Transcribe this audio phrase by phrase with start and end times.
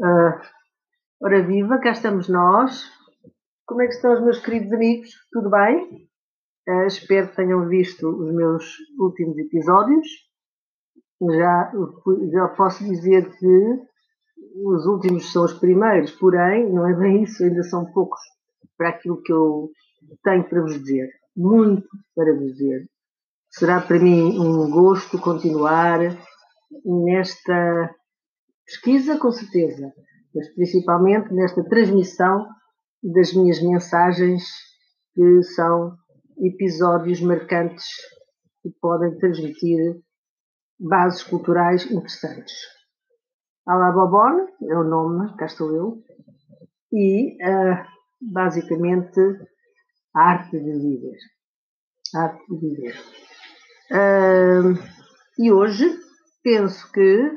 [0.00, 0.32] Uh,
[1.22, 2.90] ora viva, cá estamos nós.
[3.66, 5.10] Como é que estão os meus queridos amigos?
[5.30, 6.08] Tudo bem?
[6.66, 8.64] Uh, espero que tenham visto os meus
[8.98, 10.08] últimos episódios.
[11.20, 11.70] Já,
[12.32, 13.78] já posso dizer que
[14.64, 18.20] os últimos são os primeiros, porém, não é bem isso, ainda são poucos
[18.78, 19.70] para aquilo que eu
[20.24, 21.10] tenho para vos dizer.
[21.36, 21.86] Muito
[22.16, 22.88] para vos dizer.
[23.50, 25.98] Será para mim um gosto continuar
[26.86, 27.94] nesta
[28.70, 29.92] pesquisa, com certeza,
[30.32, 32.46] mas principalmente nesta transmissão
[33.02, 34.44] das minhas mensagens,
[35.12, 35.96] que são
[36.38, 37.86] episódios marcantes
[38.62, 40.00] que podem transmitir
[40.78, 42.54] bases culturais interessantes.
[43.66, 46.02] Alá Bobon é o nome, cá estou eu,
[46.92, 47.84] e uh,
[48.20, 49.20] basicamente
[50.14, 51.18] a arte de viver.
[52.14, 52.96] A arte de viver.
[53.90, 54.78] Uh,
[55.38, 55.98] e hoje
[56.42, 57.34] penso que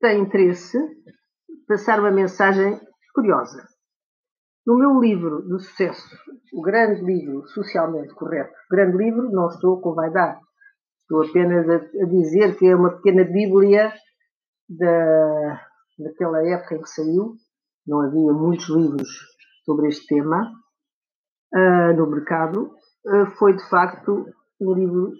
[0.00, 0.78] tem interesse
[1.66, 2.80] passar uma mensagem
[3.14, 3.66] curiosa.
[4.66, 6.16] No meu livro de sucesso,
[6.52, 10.40] o grande livro socialmente correto, grande livro, não estou com vaidade,
[11.02, 13.92] estou apenas a, a dizer que é uma pequena bíblia
[14.68, 15.60] da,
[15.98, 17.34] daquela época em que saiu,
[17.86, 19.08] não havia muitos livros
[19.64, 20.50] sobre este tema
[21.54, 22.70] uh, no mercado,
[23.06, 24.26] uh, foi de facto
[24.60, 25.12] um livro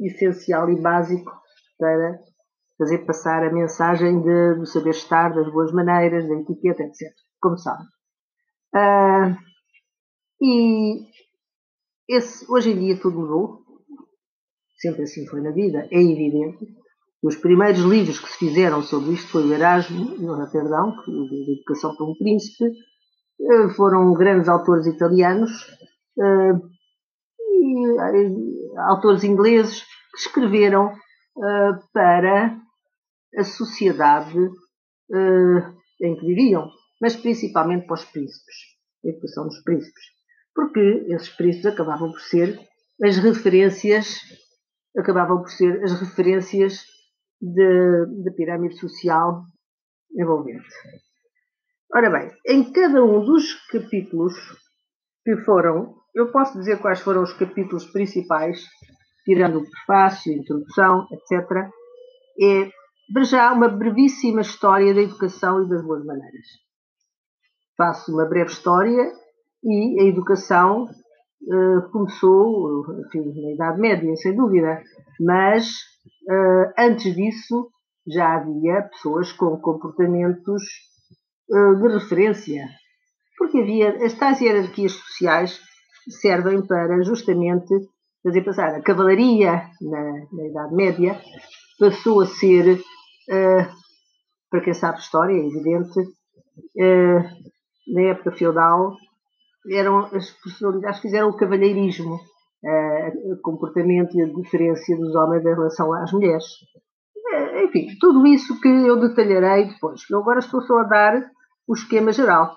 [0.00, 1.32] essencial e básico
[1.78, 2.20] para
[2.80, 7.12] fazer passar a mensagem de, do saber estar, das boas maneiras, da etiqueta, etc.
[7.38, 7.86] Como sabem.
[8.74, 9.36] Uh,
[10.40, 11.06] e
[12.08, 13.60] esse, hoje em dia tudo mudou.
[14.78, 16.74] Sempre assim foi na vida, é evidente.
[17.22, 21.94] Os primeiros livros que se fizeram sobre isto foi o Erasmo, no Roterdão, de Educação
[21.94, 22.64] para um Príncipe.
[23.40, 25.50] Uh, foram grandes autores italianos
[26.16, 26.70] uh,
[27.38, 30.94] e autores ingleses que escreveram
[31.92, 32.60] para
[33.36, 38.56] a sociedade uh, em que viviam, mas principalmente para os príncipes,
[39.04, 40.04] a educação dos príncipes,
[40.54, 42.58] porque esses príncipes acabavam por ser
[43.02, 44.18] as referências,
[44.96, 46.84] acabavam por ser as referências
[47.40, 49.42] da pirâmide social
[50.14, 50.68] envolvente.
[51.94, 54.34] Ora bem, em cada um dos capítulos
[55.24, 58.64] que foram, eu posso dizer quais foram os capítulos principais,
[59.24, 61.70] tirando o prefácio, a introdução, etc.,
[62.42, 62.70] é
[63.24, 66.46] já uma brevíssima história da educação e das boas maneiras.
[67.76, 69.12] Faço uma breve história
[69.64, 74.82] e a educação uh, começou enfim, na Idade Média, sem dúvida,
[75.18, 75.68] mas
[76.28, 77.70] uh, antes disso
[78.06, 80.62] já havia pessoas com comportamentos
[81.50, 82.68] uh, de referência,
[83.36, 85.60] porque havia as tais hierarquias sociais
[86.20, 87.74] servem para justamente
[88.22, 91.20] fazer passar a cavalaria na, na Idade Média
[91.80, 92.78] passou a ser
[94.50, 98.96] para quem sabe história, é evidente, uh, na época feudal,
[99.70, 105.44] eram as personalidades que fizeram o cavalheirismo, uh, o comportamento e a diferença dos homens
[105.44, 106.44] em relação às mulheres.
[107.64, 110.02] enfim, tudo isso que eu detalharei depois.
[110.10, 111.30] Eu agora estou só a dar
[111.68, 112.56] o esquema geral.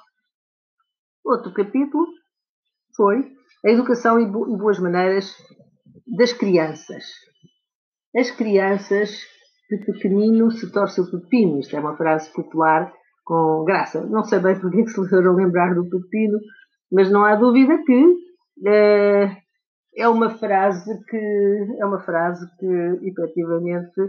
[1.24, 2.08] Outro capítulo
[2.96, 3.32] foi
[3.64, 5.36] a educação e boas maneiras
[6.18, 7.06] das crianças.
[8.16, 9.22] As crianças
[9.78, 11.60] de pequenino se torce o pepino.
[11.60, 12.92] Isto é uma frase popular
[13.24, 14.06] com graça.
[14.06, 16.40] Não sei bem porque é se foram lembrar do pepino,
[16.92, 18.16] mas não há dúvida que
[18.68, 19.38] é,
[19.98, 24.02] é uma frase que é uma frase que efetivamente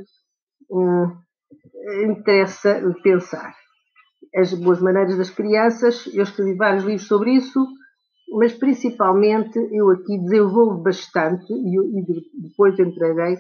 [0.71, 3.55] é, interessa pensar.
[4.35, 7.65] As boas maneiras das crianças, eu escrevi vários livros sobre isso,
[8.33, 13.37] mas principalmente eu aqui desenvolvo bastante e, e depois entrarei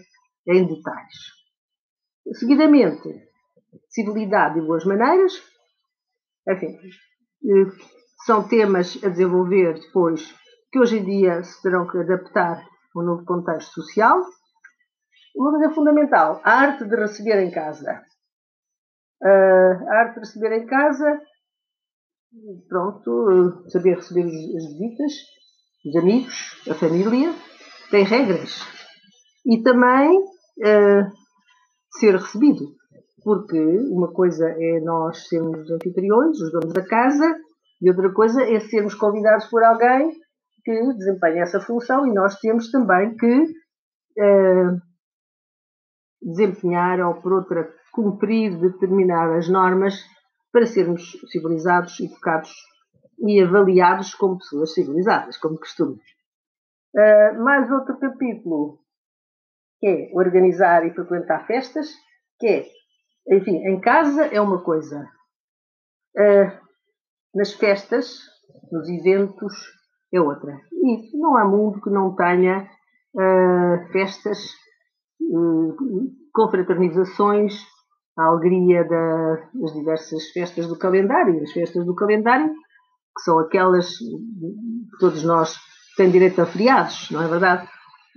[0.46, 1.43] em detalhes.
[2.32, 3.28] Seguidamente,
[3.88, 5.32] civilidade e boas maneiras.
[6.48, 10.34] Enfim, eh, são temas a desenvolver depois
[10.72, 14.20] que hoje em dia se terão que adaptar a um novo contexto social.
[15.36, 18.02] Uma coisa fundamental, a arte de receber em casa.
[19.22, 21.20] Uh, a arte de receber em casa,
[22.68, 25.12] pronto, saber receber as visitas,
[25.86, 27.34] os amigos, a família,
[27.90, 28.60] tem regras.
[29.46, 30.20] E também
[31.98, 32.74] ser recebido.
[33.22, 33.58] Porque
[33.90, 37.24] uma coisa é nós sermos os anfitriões, os donos da casa,
[37.80, 40.12] e outra coisa é sermos convidados por alguém
[40.64, 44.80] que desempenha essa função e nós temos também que uh,
[46.22, 49.94] desempenhar ou, por outra, cumprir determinadas normas
[50.50, 52.50] para sermos civilizados, educados
[53.18, 56.00] e avaliados como pessoas civilizadas, como costume.
[56.94, 58.78] Uh, mais outro capítulo
[59.80, 61.88] que é organizar e frequentar festas,
[62.38, 62.66] que é,
[63.36, 65.06] enfim, em casa é uma coisa,
[66.16, 66.48] Uh,
[67.34, 68.20] nas festas,
[68.70, 69.52] nos eventos,
[70.12, 70.56] é outra.
[70.72, 72.68] E não há mundo que não tenha
[73.16, 74.38] uh, festas,
[75.20, 75.76] uh,
[76.32, 77.54] confraternizações,
[78.16, 81.42] a alegria da, das diversas festas do calendário.
[81.42, 85.56] As festas do calendário, que são aquelas que todos nós
[85.96, 87.68] temos direito a feriados, não é verdade?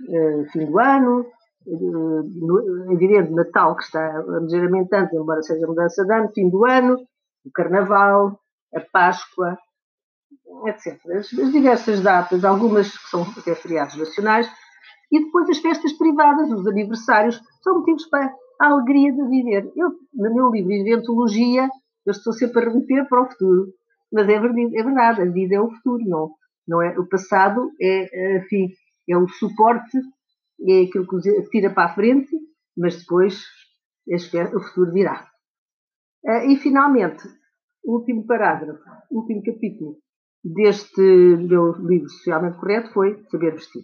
[0.08, 1.26] Uh, fim do ano,
[1.68, 6.96] uh, evidente, Natal, que está ligeiramente antes, embora seja mudança de ano, fim do ano,
[7.44, 8.38] o Carnaval,
[8.74, 9.58] a Páscoa,
[10.66, 10.98] etc.
[11.16, 14.50] As, as diversas datas, algumas que são até feriados nacionais,
[15.10, 19.70] e depois as festas privadas, os aniversários, são motivos para a alegria de viver.
[19.76, 21.68] Eu, no meu livro Inventologia,
[22.04, 23.72] eu estou sempre a remeter para o futuro,
[24.12, 26.30] mas é verdade, é verdade a vida é o futuro, não,
[26.66, 26.98] não é?
[26.98, 28.68] O passado é, enfim,
[29.08, 29.98] é o suporte,
[30.66, 32.30] é aquilo que tira para a frente,
[32.76, 33.44] mas depois
[34.06, 35.28] o futuro virá.
[36.26, 37.22] Ah, e finalmente,
[37.84, 39.98] último parágrafo, último capítulo
[40.42, 43.82] deste meu livro socialmente correto foi saber vestir.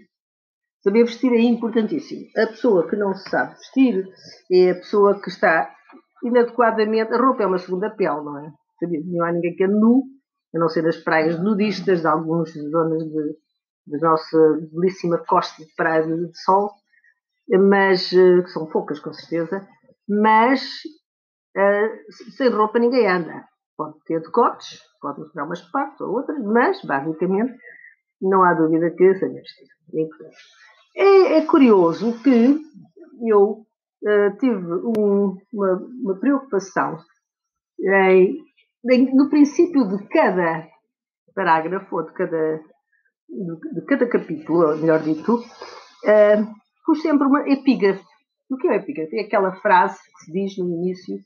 [0.83, 2.27] Saber vestir é importantíssimo.
[2.37, 4.07] A pessoa que não sabe vestir
[4.53, 5.75] é a pessoa que está
[6.23, 7.13] inadequadamente.
[7.13, 8.53] A roupa é uma segunda pele, não é?
[9.07, 10.05] Não há ninguém que ande nu,
[10.55, 13.37] a não ser nas praias nudistas de algumas zonas de,
[13.87, 14.39] da nossa
[14.73, 16.71] belíssima costa de praia de sol,
[17.49, 19.67] mas eh, que são poucas com certeza,
[20.09, 20.63] mas
[21.57, 23.45] uh, sem roupa ninguém anda.
[23.77, 27.59] Pode ter decotes, pode mostrar umas partes ou outras, mas, basicamente,
[28.21, 29.71] não há dúvida que seja vestido.
[30.97, 32.61] É, é curioso que
[33.29, 33.67] eu
[34.03, 34.57] uh, tive
[34.97, 35.73] um, uma,
[36.03, 36.99] uma, preocupação
[37.81, 38.39] em,
[38.91, 40.69] em, no princípio de cada
[41.35, 42.61] parágrafo, ou de cada,
[43.29, 46.55] de, de cada capítulo, melhor dito, uh,
[46.85, 48.05] pus sempre uma epígrafe.
[48.51, 49.17] O que é epígrafe?
[49.19, 51.19] É aquela frase que se diz no início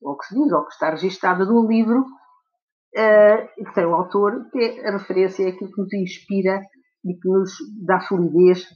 [0.00, 4.48] ou que se diz, ou que está registada num livro, uh, que tem o autor,
[4.50, 6.60] que é a referência é aquilo que nos inspira
[7.04, 7.52] e que nos
[7.84, 8.66] dá solidez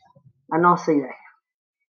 [0.51, 1.15] à nossa ideia.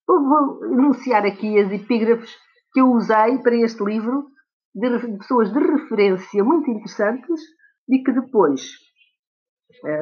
[0.07, 2.35] Eu vou enunciar aqui as epígrafes
[2.73, 4.27] que eu usei para este livro,
[4.73, 7.41] de pessoas de referência muito interessantes
[7.89, 8.61] e que depois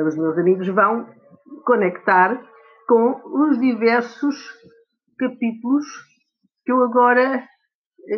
[0.05, 1.07] os meus amigos vão
[1.65, 2.41] conectar
[2.87, 4.35] com os diversos
[5.17, 5.85] capítulos
[6.65, 7.43] que eu agora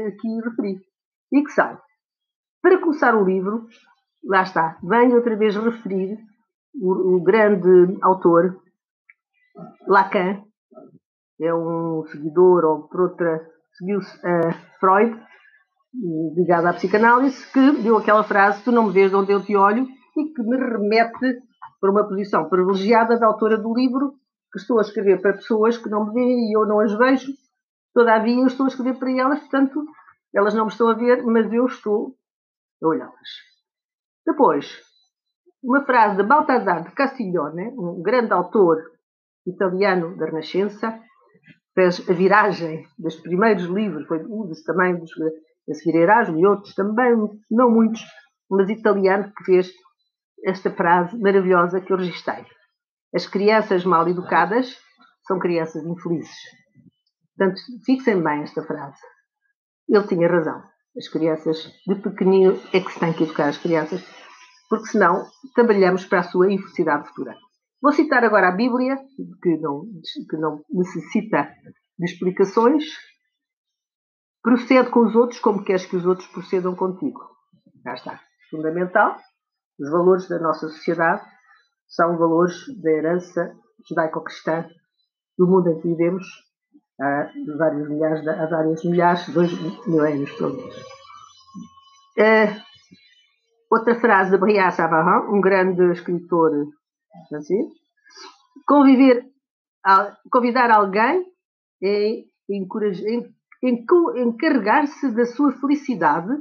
[0.08, 0.80] aqui referi.
[1.34, 1.78] E que são,
[2.62, 3.66] para começar o livro,
[4.24, 6.18] lá está, venho outra vez referir
[6.76, 8.62] o, o grande autor,
[9.88, 10.44] Lacan,
[11.42, 13.42] é um seguidor, ou por outra,
[13.74, 15.20] seguiu-se a Freud,
[16.36, 19.56] ligado à psicanálise, que deu aquela frase: Tu não me vês de onde eu te
[19.56, 19.88] olho,
[20.18, 21.42] e que me remete
[21.80, 24.14] para uma posição privilegiada da autora do livro,
[24.52, 27.32] que estou a escrever para pessoas que não me veem e eu não as vejo,
[27.94, 29.86] todavia eu estou a escrever para elas, portanto,
[30.34, 32.16] elas não me estão a ver, mas eu estou
[32.84, 33.30] a olhá-las.
[34.26, 34.82] Depois,
[35.64, 38.78] uma frase de Baltasar de Castiglione, um grande autor
[39.46, 41.00] italiano da Renascença,
[41.74, 45.12] fez a viragem dos primeiros livros, foi um dos também dos
[45.70, 47.16] a seguir Erasmo e outros também,
[47.50, 48.02] não muitos,
[48.50, 49.72] mas italiano, que fez
[50.46, 52.46] esta frase maravilhosa que eu registrei.
[53.14, 54.78] As crianças mal educadas
[55.28, 56.36] são crianças infelizes.
[57.36, 59.00] Portanto, fixem bem esta frase.
[59.90, 60.64] Ele tinha razão.
[60.98, 64.04] As crianças de pequenino é que se tem que educar as crianças,
[64.70, 67.36] porque senão trabalhamos para a sua infelicidade futura.
[67.82, 68.98] Vou citar agora a Bíblia,
[69.42, 69.86] que não,
[70.30, 71.52] que não necessita
[71.98, 72.84] de explicações.
[74.44, 77.20] Procede com os outros como queres que os outros procedam contigo.
[77.84, 78.22] Já está.
[78.50, 79.18] Fundamental.
[79.82, 81.24] Os valores da nossa sociedade
[81.88, 83.52] são valores da herança
[83.90, 84.68] judaico-cristã
[85.36, 86.24] do mundo em que vivemos
[87.02, 89.52] há vários milhares, há vários milhares, dois
[89.88, 90.76] milénios pelo menos.
[92.16, 92.62] Uh,
[93.72, 96.52] outra frase de Briat Savarin, um grande escritor
[97.28, 97.66] francês.
[98.68, 99.26] Conviver,
[100.32, 101.26] convidar alguém
[101.84, 102.24] é
[104.16, 106.32] encarregar-se da sua felicidade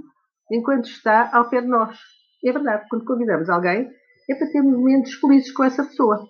[0.52, 1.99] enquanto está ao pé de nós.
[2.44, 3.88] É verdade, quando convidamos alguém
[4.30, 6.25] é para ter momentos felizes com essa pessoa.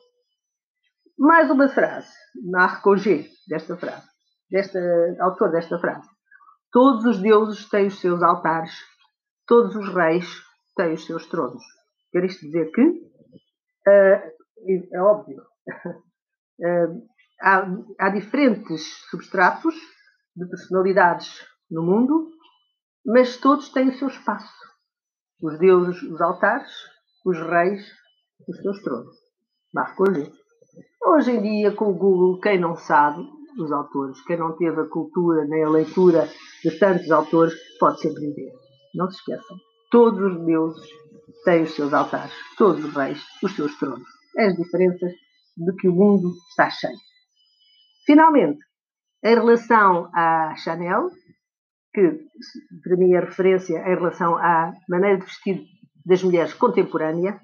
[1.19, 2.13] Mais uma frase,
[2.51, 4.11] na G desta frase
[4.51, 4.79] desta,
[5.21, 6.09] autor desta frase.
[6.73, 8.73] Todos os deuses têm os seus altares,
[9.47, 10.27] todos os reis
[10.77, 11.63] têm os seus tronos.
[12.13, 16.61] Quer isto dizer que, uh, é óbvio, uh,
[17.41, 17.67] há,
[17.99, 19.75] há diferentes substratos
[20.37, 22.31] de personalidades no mundo,
[23.07, 24.53] mas todos têm o seu espaço.
[25.43, 26.71] Os deuses, os altares,
[27.25, 27.83] os reis,
[28.49, 29.17] os seus tronos.
[29.73, 30.05] Marco
[31.03, 34.21] Hoje em dia, com o Google, quem não sabe, dos autores.
[34.23, 36.29] Quem não teve a cultura nem a leitura
[36.63, 38.53] de tantos autores pode sempre ver.
[38.95, 39.57] Não se esqueçam.
[39.91, 40.89] Todos os deuses
[41.45, 44.09] têm os seus altares, todos os reis os seus tronos.
[44.37, 45.13] É as diferenças
[45.57, 46.97] de que o mundo está cheio.
[48.07, 48.61] Finalmente,
[49.25, 51.09] em relação à Chanel,
[51.93, 52.21] que
[52.83, 55.65] para mim é referência em relação à maneira de vestir
[56.05, 57.41] das mulheres contemporânea,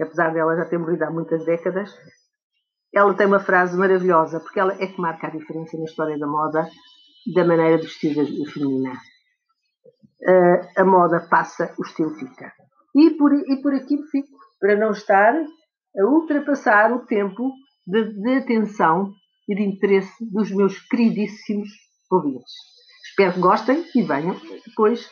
[0.00, 1.90] apesar dela já ter morrido há muitas décadas,
[2.94, 6.26] ela tem uma frase maravilhosa, porque ela é que marca a diferença na história da
[6.26, 6.68] moda
[7.34, 8.14] da maneira de vestir
[8.52, 8.92] feminina.
[10.22, 12.52] Uh, a moda passa, o estilo fica.
[12.94, 17.50] E por, e por aqui fico, para não estar a ultrapassar o tempo
[17.86, 19.12] de, de atenção
[19.48, 21.68] e de interesse dos meus queridíssimos
[22.10, 22.71] ouvintes.
[23.12, 24.34] Espero que gostem e venham
[24.66, 25.06] depois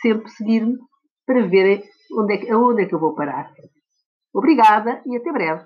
[0.00, 0.78] sempre seguir-me
[1.26, 1.82] para verem
[2.16, 3.52] onde é que, aonde é que eu vou parar.
[4.32, 5.64] Obrigada e até breve.